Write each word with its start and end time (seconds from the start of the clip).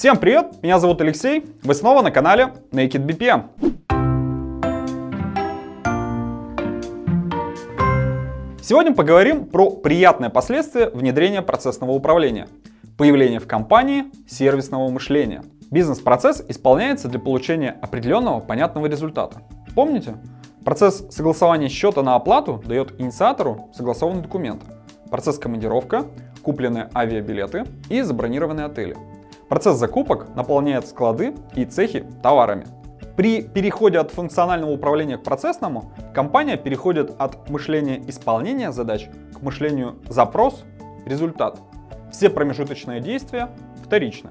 Всем 0.00 0.16
привет, 0.16 0.62
меня 0.62 0.78
зовут 0.78 1.02
Алексей, 1.02 1.44
вы 1.62 1.74
снова 1.74 2.00
на 2.00 2.10
канале 2.10 2.54
Naked 2.72 3.04
BPM. 3.04 3.50
Сегодня 8.62 8.94
поговорим 8.94 9.44
про 9.44 9.70
приятные 9.70 10.30
последствия 10.30 10.88
внедрения 10.88 11.42
процессного 11.42 11.90
управления, 11.90 12.48
появление 12.96 13.40
в 13.40 13.46
компании 13.46 14.04
сервисного 14.26 14.88
мышления. 14.88 15.42
Бизнес-процесс 15.70 16.42
исполняется 16.48 17.08
для 17.08 17.20
получения 17.20 17.76
определенного 17.82 18.40
понятного 18.40 18.86
результата. 18.86 19.42
Помните? 19.74 20.14
Процесс 20.64 21.04
согласования 21.10 21.68
счета 21.68 22.02
на 22.02 22.14
оплату 22.14 22.62
дает 22.64 22.98
инициатору 22.98 23.68
согласованный 23.74 24.22
документ. 24.22 24.62
Процесс 25.10 25.38
командировка, 25.38 26.06
купленные 26.40 26.88
авиабилеты 26.94 27.64
и 27.90 28.00
забронированные 28.00 28.64
отели. 28.64 28.96
Процесс 29.50 29.76
закупок 29.76 30.34
наполняет 30.34 30.86
склады 30.86 31.34
и 31.54 31.66
цехи 31.66 32.06
товарами. 32.22 32.66
При 33.16 33.42
переходе 33.42 33.98
от 33.98 34.10
функционального 34.10 34.70
управления 34.70 35.18
к 35.18 35.22
процессному, 35.22 35.92
компания 36.14 36.56
переходит 36.56 37.14
от 37.18 37.50
мышления 37.50 38.02
исполнения 38.08 38.72
задач 38.72 39.10
к 39.34 39.42
мышлению 39.42 39.98
запрос-результат. 40.08 41.58
Все 42.10 42.30
промежуточные 42.30 43.02
действия 43.02 43.50
вторичны. 43.84 44.30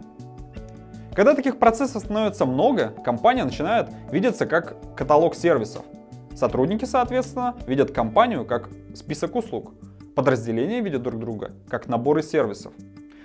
Когда 1.13 1.35
таких 1.35 1.59
процессов 1.59 2.01
становится 2.01 2.47
много, 2.47 2.87
компания 3.05 3.43
начинает 3.43 3.89
видеться 4.11 4.47
как 4.47 4.75
каталог 4.95 5.35
сервисов– 5.35 5.85
Сотрудники, 6.39 6.85
соответственно, 6.85 7.55
видят 7.67 7.91
компанию 7.91 8.45
как 8.45 8.69
список 8.95 9.35
услуг. 9.35 9.73
Подразделения 10.15 10.79
видят 10.79 11.03
друг 11.03 11.19
друга 11.19 11.51
как 11.67 11.89
наборы 11.89 12.23
сервисов. 12.23 12.71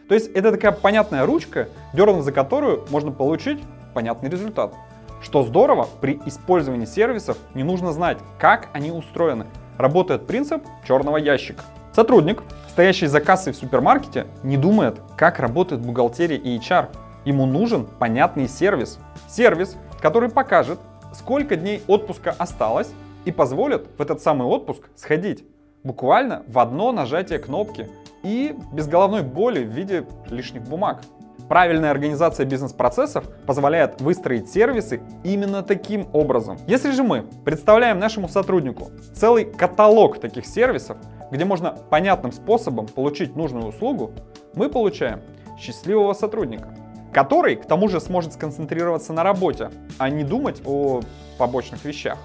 То 0.08 0.14
есть 0.14 0.30
это 0.32 0.52
такая 0.52 0.72
понятная 0.72 1.24
ручка, 1.24 1.68
дернув 1.92 2.22
за 2.22 2.32
которую 2.32 2.84
можно 2.90 3.10
получить 3.10 3.62
понятный 3.94 4.28
результат. 4.28 4.74
Что 5.22 5.42
здорово, 5.42 5.88
при 6.00 6.20
использовании 6.27 6.84
сервисов 6.84 7.38
не 7.55 7.62
нужно 7.62 7.92
знать, 7.92 8.19
как 8.38 8.69
они 8.75 8.91
устроены. 8.91 9.47
Работает 9.78 10.27
принцип 10.27 10.62
черного 10.86 11.16
ящика. 11.16 11.64
Сотрудник, 11.92 12.42
стоящий 12.69 13.06
за 13.06 13.20
кассой 13.20 13.52
в 13.52 13.56
супермаркете, 13.56 14.27
не 14.42 14.56
думает, 14.56 15.00
как 15.16 15.38
работает 15.38 15.80
бухгалтерия 15.80 16.36
и 16.36 16.58
HR. 16.58 16.88
Ему 17.25 17.47
нужен 17.47 17.86
понятный 17.86 18.48
сервис. 18.48 18.98
Сервис, 19.28 19.77
который 20.02 20.28
покажет, 20.28 20.78
сколько 21.14 21.56
дней 21.56 21.82
отпуска 21.86 22.34
осталось, 22.36 22.91
и 23.25 23.32
позволят 23.32 23.86
в 23.97 24.02
этот 24.02 24.20
самый 24.20 24.47
отпуск 24.47 24.82
сходить 24.97 25.44
буквально 25.84 26.42
в 26.48 26.58
одно 26.58 26.90
нажатие 26.90 27.38
кнопки 27.38 27.88
и 28.22 28.56
без 28.72 28.88
головной 28.88 29.22
боли 29.22 29.62
в 29.62 29.68
виде 29.68 30.06
лишних 30.30 30.62
бумаг. 30.62 31.02
Правильная 31.48 31.91
организация 31.91 32.46
бизнес-процессов 32.46 33.26
позволяет 33.46 34.00
выстроить 34.00 34.48
сервисы 34.48 35.02
именно 35.24 35.62
таким 35.62 36.08
образом. 36.14 36.56
Если 36.66 36.91
же 36.91 37.02
мы 37.02 37.26
представляем 37.44 37.98
нашему 37.98 38.28
сотруднику 38.28 38.91
целый 39.12 39.44
каталог 39.44 40.18
таких 40.20 40.46
сервисов, 40.46 40.96
где 41.30 41.44
можно 41.44 41.72
понятным 41.91 42.32
способом 42.32 42.86
получить 42.86 43.36
нужную 43.36 43.66
услугу, 43.66 44.12
мы 44.54 44.70
получаем 44.70 45.20
счастливого 45.58 46.14
сотрудника, 46.14 46.74
который 47.12 47.56
к 47.56 47.66
тому 47.66 47.88
же 47.88 48.00
сможет 48.00 48.32
сконцентрироваться 48.32 49.12
на 49.12 49.22
работе, 49.22 49.70
а 49.98 50.08
не 50.08 50.24
думать 50.24 50.62
о 50.64 51.02
побочных 51.36 51.84
вещах. 51.84 52.19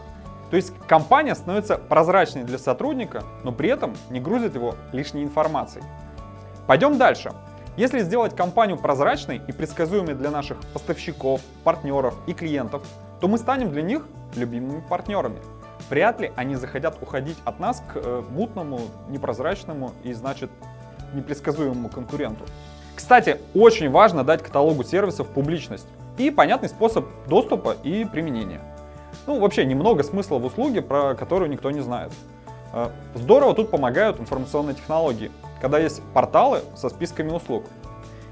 То 0.49 0.55
есть 0.55 0.73
компания 0.87 1.35
становится 1.35 1.77
прозрачной 1.77 2.43
для 2.43 2.57
сотрудника, 2.57 3.23
но 3.43 3.51
при 3.51 3.69
этом 3.69 3.95
не 4.09 4.19
грузит 4.19 4.55
его 4.55 4.75
лишней 4.91 5.23
информацией. 5.23 5.83
Пойдем 6.67 6.97
дальше. 6.97 7.31
Если 7.77 7.99
сделать 7.99 8.35
компанию 8.35 8.77
прозрачной 8.77 9.41
и 9.47 9.51
предсказуемой 9.51 10.15
для 10.15 10.31
наших 10.31 10.57
поставщиков, 10.73 11.41
партнеров 11.63 12.15
и 12.27 12.33
клиентов, 12.33 12.83
то 13.21 13.27
мы 13.27 13.37
станем 13.37 13.71
для 13.71 13.81
них 13.81 14.05
любимыми 14.35 14.83
партнерами. 14.89 15.39
Вряд 15.89 16.19
ли 16.19 16.31
они 16.35 16.55
захотят 16.55 17.01
уходить 17.01 17.37
от 17.45 17.59
нас 17.59 17.81
к 17.93 17.95
э, 17.95 18.23
мутному, 18.31 18.81
непрозрачному 19.07 19.93
и, 20.03 20.13
значит, 20.13 20.49
непредсказуемому 21.13 21.89
конкуренту. 21.89 22.43
Кстати, 22.95 23.37
очень 23.55 23.89
важно 23.89 24.23
дать 24.23 24.43
каталогу 24.43 24.83
сервисов 24.83 25.27
публичность 25.27 25.87
и 26.17 26.31
понятный 26.31 26.67
способ 26.69 27.05
доступа 27.27 27.77
и 27.83 28.03
применения. 28.03 28.61
Ну, 29.29 29.37
вообще 29.37 29.63
немного 29.63 30.01
смысла 30.01 30.39
в 30.39 30.45
услуге, 30.45 30.81
про 30.81 31.13
которую 31.13 31.51
никто 31.51 31.69
не 31.69 31.81
знает. 31.81 32.11
Э, 32.73 32.89
здорово 33.13 33.53
тут 33.53 33.69
помогают 33.69 34.19
информационные 34.19 34.73
технологии, 34.73 35.29
когда 35.61 35.77
есть 35.77 36.01
порталы 36.15 36.61
со 36.75 36.89
списками 36.89 37.29
услуг. 37.29 37.65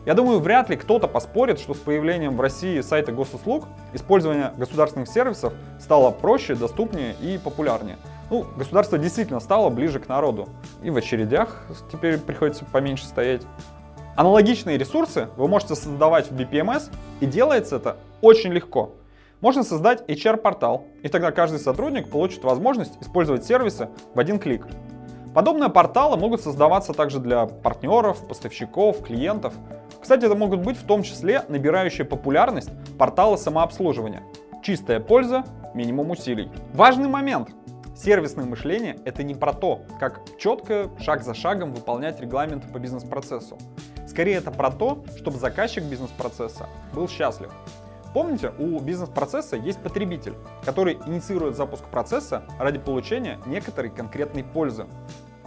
Я 0.08 0.16
думаю, 0.16 0.40
вряд 0.40 0.72
ли 0.72 0.75
кто-то 0.75 1.08
поспорит, 1.08 1.59
что 1.59 1.75
с 1.75 1.78
появлением 1.78 2.35
в 2.35 2.41
России 2.41 2.81
сайта 2.81 3.12
госуслуг 3.12 3.66
использование 3.94 4.53
государственных 4.58 5.08
сервисов 5.08 5.53
стало 5.80 6.09
проще, 6.09 6.56
доступнее 6.56 7.14
и 7.22 7.38
популярнее. 7.38 7.97
Ну, 8.31 8.47
государство 8.58 8.97
действительно 8.97 9.40
стало 9.40 9.69
ближе 9.69 10.00
к 10.00 10.09
народу. 10.09 10.50
И 10.81 10.90
в 10.90 10.97
очередях 10.97 11.62
теперь 11.91 12.18
приходится 12.18 12.66
поменьше 12.66 13.06
стоять. 13.06 13.44
Аналогичные 14.16 14.79
ресурсы 14.79 15.28
вы 15.38 15.47
можете 15.47 15.75
создавать 15.75 16.31
в 16.31 16.35
BPMS, 16.35 16.90
и 17.19 17.28
делается 17.28 17.75
это 17.75 17.97
очень 18.22 18.52
легко. 18.52 18.94
Можно 19.40 19.64
создать 19.64 20.02
HR-портал, 20.09 20.86
и 21.03 21.09
тогда 21.09 21.31
каждый 21.31 21.59
сотрудник 21.59 22.09
получит 22.09 22.44
возможность 22.44 23.00
использовать 23.02 23.46
сервисы 23.46 23.90
в 24.16 24.20
один 24.20 24.40
клик. 24.40 24.66
Подобные 25.36 25.70
порталы 25.70 26.18
могут 26.18 26.42
создаваться 26.42 26.94
также 26.94 27.20
для 27.20 27.46
партнеров, 27.46 28.28
поставщиков, 28.28 29.03
клиентов. 29.03 29.53
Кстати, 30.02 30.26
это 30.26 30.34
могут 30.34 30.62
быть 30.62 30.78
в 30.78 30.86
том 30.88 31.03
числе 31.03 31.44
набирающие 31.50 32.03
популярность 32.03 32.72
порталы 32.97 33.38
самообслуживания. 33.38 34.24
Чистая 34.64 35.00
польза, 35.00 35.44
минимум 35.76 36.09
усилий. 36.09 36.50
Важный 36.74 37.08
момент. 37.08 37.50
Сервисное 37.96 38.46
мышление— 38.46 38.97
это 39.06 39.22
не 39.22 39.36
про 39.36 39.53
то, 39.53 39.81
как 40.00 40.22
четко, 40.40 40.90
шаг 41.00 41.24
за 41.24 41.36
шагом 41.36 41.74
выполнять 41.74 42.20
регламенты 42.20 42.68
по 42.68 42.80
бизнес-процессу. 42.80 43.59
Скорее 44.08 44.38
это 44.38 44.50
про 44.50 44.72
то, 44.72 45.03
чтобы 45.18 45.38
заказчик 45.38 45.84
бизнес-процесса 45.84 46.68
был 46.94 47.08
счастлив. 47.08 47.52
Помните, 48.13 48.51
у 48.57 48.79
бизнес-процесса 48.79 49.56
есть 49.56 49.79
потребитель, 49.79 50.35
который 50.63 50.97
инициирует 51.06 51.56
запуск 51.56 51.84
процесса 51.85 52.44
ради 52.59 52.79
получения 52.79 53.40
некоторой 53.45 53.91
конкретной 53.91 54.44
пользы. 54.44 54.85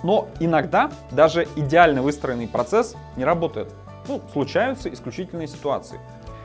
Но 0.03 0.29
иногда 0.39 0.91
даже 1.11 1.47
идеально 1.57 2.03
выстроенный 2.03 2.49
процесс 2.49 2.95
не 3.17 3.25
работает. 3.25 3.75
Ну, 4.09 4.21
случаются 4.33 4.93
исключительные 4.93 5.47
ситуации, 5.47 6.01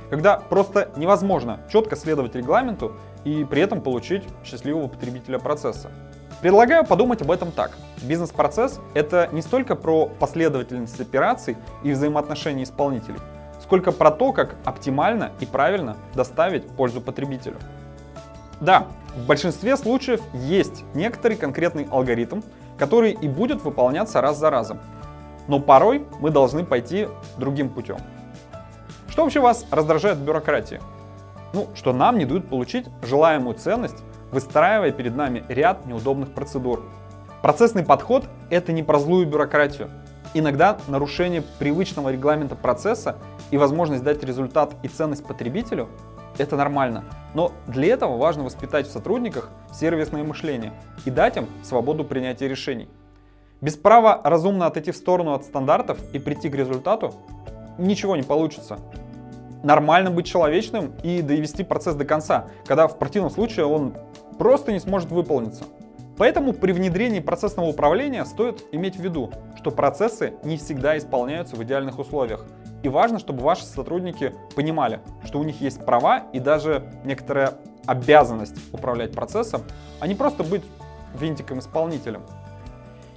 когда 0.09 0.37
просто 0.37 0.91
невозможно 0.97 1.61
четко 1.71 1.95
следовать 1.95 2.35
регламенту 2.35 2.93
и 3.23 3.43
при 3.45 3.61
этом 3.61 3.81
получить 3.81 4.23
счастливого 4.43 4.87
потребителя 4.87 5.39
процесса. 5.39 5.89
Предлагаю 6.41 6.85
подумать 6.85 7.21
об 7.21 7.31
этом 7.31 7.51
так. 7.51 7.71
Бизнес-процесс— 8.03 8.79
это 8.93 9.29
не 9.31 9.41
столько 9.41 9.75
про 9.75 10.07
последовательность 10.07 10.99
операций 10.99 11.57
и 11.81 11.91
взаимоотношения 11.91 12.63
исполнителей, 12.63 13.19
сколько 13.65 13.91
про 13.91 14.11
то, 14.11 14.31
как 14.31 14.57
оптимально 14.63 15.31
и 15.39 15.45
правильно 15.47 15.97
доставить 16.13 16.67
пользу 16.67 17.01
потребителю. 17.01 17.55
Да, 18.61 18.85
в 19.15 19.25
большинстве 19.25 19.75
случаев 19.75 20.21
есть 20.33 20.83
некоторый 20.93 21.35
конкретный 21.35 21.87
алгоритм, 21.91 22.41
который 22.77 23.11
и 23.11 23.27
будет 23.27 23.63
выполняться 23.63 24.21
раз 24.21 24.37
за 24.37 24.51
разом. 24.51 24.79
Но 25.47 25.59
порой 25.59 26.05
мы 26.19 26.29
должны 26.29 26.63
пойти 26.63 27.07
другим 27.37 27.69
путем. 27.69 27.97
Что 29.07 29.23
вообще 29.23 29.39
вас 29.39 29.65
раздражает 29.71 30.19
в 30.19 30.23
бюрократии? 30.23 30.79
Ну, 31.53 31.67
что 31.73 31.91
нам 31.91 32.19
не 32.19 32.25
дают 32.25 32.47
получить 32.47 32.85
желаемую 33.01 33.55
ценность, 33.55 34.03
выстраивая 34.31 34.91
перед 34.91 35.15
нами 35.15 35.43
ряд 35.47 35.87
неудобных 35.87 36.33
процедур. 36.33 36.83
Процессный 37.41 37.83
подход— 37.83 38.25
это 38.51 38.71
не 38.73 38.83
про 38.83 38.99
злую 38.99 39.25
бюрократию, 39.25 39.89
Иногда 40.37 40.77
нарушение 40.89 41.41
привычного 41.59 42.11
регламента 42.11 42.57
процесса 42.57 43.15
и 43.55 43.57
возможность 43.57 44.03
дать 44.03 44.21
результат 44.21 44.75
и 44.83 44.89
ценность 44.89 45.25
потребителю– 45.25 45.87
это 46.37 46.57
нормально. 46.57 47.05
Но 47.34 47.53
для 47.67 47.93
этого 47.93 48.17
важно 48.17 48.43
воспитать 48.43 48.85
в 48.85 48.91
сотрудниках 48.91 49.49
сервисное 49.73 50.25
мышление 50.25 50.73
и 51.05 51.09
дать 51.09 51.37
им 51.37 51.47
свободу 51.63 52.03
принятия 52.03 52.49
решений. 52.49 52.90
Без 53.61 53.78
права 53.78 54.19
разумно 54.25 54.66
отойти 54.66 54.91
в 54.91 54.97
сторону 54.97 55.34
от 55.34 55.46
стандартов 55.46 55.97
и 56.11 56.19
прийти 56.19 56.49
к 56.49 56.55
результату 56.55 57.13
ничего 57.78 58.17
не 58.17 58.23
получится. 58.23 58.78
Нормально 59.63 60.11
быть 60.11 60.25
человечным 60.25 60.91
и 61.02 61.22
довести 61.22 61.63
процесс 61.63 61.96
до 61.96 62.03
конца, 62.03 62.47
когда 62.66 62.90
в 62.90 62.99
противном 62.99 63.31
случае 63.31 63.67
он 63.67 63.93
просто 64.37 64.73
не 64.73 64.81
сможет 64.81 65.11
выполниться. 65.11 65.63
Поэтому 66.17 66.52
при 66.52 66.73
внедрении 66.73 67.22
процессного 67.22 67.67
управления 67.67 68.25
стоит 68.25 68.66
иметь 68.73 68.97
в 68.97 68.99
виду, 68.99 69.31
что 69.55 69.72
процессы 69.72 70.34
не 70.43 70.57
всегда 70.57 70.97
исполняются 70.97 71.55
в 71.55 71.63
идеальных 71.63 71.99
условиях. 71.99 72.46
И 72.85 72.87
важно, 72.87 73.17
чтобы 73.17 73.41
ваши 73.41 73.66
сотрудники 73.66 74.35
понимали, 74.55 74.99
что 75.23 75.40
у 75.40 75.43
них 75.43 75.59
есть 75.59 75.84
права 75.84 76.20
и 76.34 76.40
даже 76.40 76.84
некоторая 77.03 77.55
обязанность 77.87 78.55
управлять 78.72 79.11
процессом, 79.11 79.64
а 79.99 80.05
не 80.05 80.14
просто 80.14 80.43
быть 80.43 80.61
винтиком-исполнителем. 81.20 82.22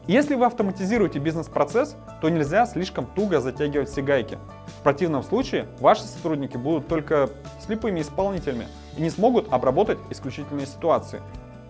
Если 0.07 0.37
вы 0.37 0.47
автоматизируете 0.47 1.19
бизнес-процесс, 1.19 1.97
то 2.23 2.31
нельзя 2.31 2.65
слишком 2.65 3.05
туго 3.05 3.43
затягивать 3.43 3.91
все 3.91 4.01
гайки. 4.01 4.39
В 4.79 4.83
противном 4.83 5.23
случае 5.23 5.67
ваши 5.81 6.05
сотрудники 6.05 6.57
будут 6.57 6.89
только 6.89 7.29
слепыми 7.61 8.01
исполнителями 8.01 8.69
и 8.97 9.03
не 9.03 9.11
смогут 9.11 9.53
обработать 9.53 9.99
исключительные 10.09 10.65
ситуации. 10.65 11.21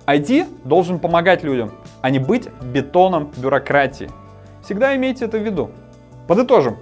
IT 0.07 0.47
должен 0.63 1.01
помогать 1.01 1.43
людям, 1.43 1.73
а 2.01 2.11
не 2.11 2.21
быть 2.21 2.49
бетоном 2.63 3.33
бюрократии. 3.37 4.09
Всегда 4.63 4.95
имейте 4.95 5.25
это 5.25 5.37
в 5.37 5.43
виду. 5.43 5.73
Подытожим. 6.29 6.77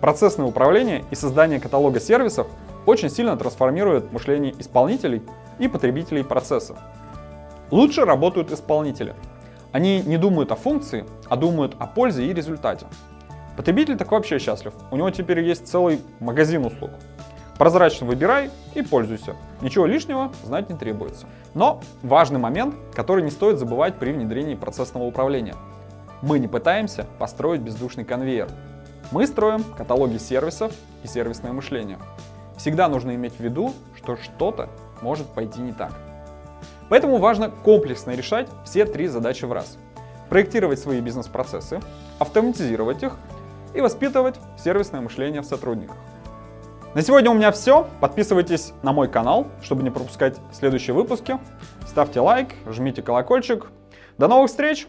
Процессное 0.00 0.46
управление 0.46 1.04
и 1.10 1.14
создание 1.14 1.60
каталога 1.60 2.00
сервисов 2.00 2.46
очень 2.84 3.10
сильно 3.10 3.36
трансформирует 3.36 4.12
мышление 4.12 4.54
исполнителей 4.58 5.22
и 5.58 5.68
потребителей 5.68 6.22
процесса. 6.22 6.76
Лучше 7.70 8.04
работают 8.04 8.52
исполнители. 8.52 9.14
Они 9.72 10.00
не 10.02 10.18
думают 10.18 10.52
о 10.52 10.56
функции, 10.56 11.04
а 11.28 11.36
думают 11.36 11.74
о 11.78 11.86
пользе 11.86 12.24
и 12.24 12.32
результате. 12.32 12.86
Потребитель 13.56 13.96
так 13.96 14.12
вообще 14.12 14.38
счастлив. 14.38 14.74
У 14.90 14.96
него 14.96 15.10
теперь 15.10 15.40
есть 15.40 15.66
целый 15.66 16.00
магазин 16.20 16.64
услуг. 16.64 16.90
Прозрачно 17.58 18.06
выбирай 18.06 18.50
и 18.74 18.82
пользуйся. 18.82 19.34
Ничего 19.62 19.86
лишнего 19.86 20.30
знать 20.44 20.68
не 20.68 20.76
требуется. 20.76 21.26
Но 21.54 21.80
важный 22.02 22.38
момент, 22.38 22.74
который 22.94 23.24
не 23.24 23.30
стоит 23.30 23.58
забывать 23.58 23.96
при 23.96 24.12
внедрении 24.12 24.54
процессного 24.54 25.04
управления. 25.04 25.54
Мы 26.20 26.38
не 26.38 26.48
пытаемся 26.48 27.06
построить 27.18 27.62
бездушный 27.62 28.04
конвейер. 28.04 28.48
Мы 29.12 29.26
строим 29.26 29.62
каталоги 29.62 30.18
сервисов 30.18 30.72
и 31.04 31.06
сервисное 31.06 31.52
мышление. 31.52 31.98
Всегда 32.56 32.88
нужно 32.88 33.14
иметь 33.14 33.34
в 33.34 33.40
виду, 33.40 33.72
что 33.94 34.16
что-то 34.16 34.68
может 35.00 35.26
пойти 35.28 35.60
не 35.60 35.72
так. 35.72 35.92
Поэтому 36.88 37.18
важно 37.18 37.50
комплексно 37.50 38.12
решать 38.12 38.48
все 38.64 38.84
три 38.84 39.06
задачи 39.06 39.44
в 39.44 39.52
раз. 39.52 39.78
Проектировать 40.28 40.80
свои 40.80 41.00
бизнес-процессы, 41.00 41.80
автоматизировать 42.18 43.02
их 43.02 43.16
и 43.74 43.80
воспитывать 43.80 44.36
сервисное 44.58 45.00
мышление 45.00 45.42
в 45.42 45.46
сотрудниках. 45.46 45.96
На 46.94 47.02
сегодня 47.02 47.30
у 47.30 47.34
меня 47.34 47.52
все. 47.52 47.86
Подписывайтесь 48.00 48.72
на 48.82 48.92
мой 48.92 49.08
канал, 49.08 49.46
чтобы 49.62 49.82
не 49.82 49.90
пропускать 49.90 50.36
следующие 50.52 50.94
выпуски. 50.94 51.38
Ставьте 51.86 52.20
лайк, 52.20 52.54
жмите 52.66 53.02
колокольчик. 53.02 53.66
До 54.18 54.28
новых 54.28 54.50
встреч! 54.50 54.88